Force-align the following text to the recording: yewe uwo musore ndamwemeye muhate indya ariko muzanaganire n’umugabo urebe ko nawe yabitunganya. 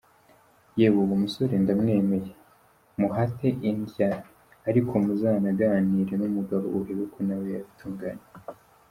yewe 0.79 0.97
uwo 1.03 1.15
musore 1.23 1.53
ndamwemeye 1.63 2.31
muhate 2.99 3.47
indya 3.69 4.09
ariko 4.69 4.93
muzanaganire 5.05 6.13
n’umugabo 6.17 6.65
urebe 6.77 7.03
ko 7.13 7.19
nawe 7.27 7.47
yabitunganya. 7.55 8.27